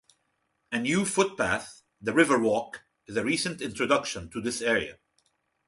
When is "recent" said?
3.23-3.61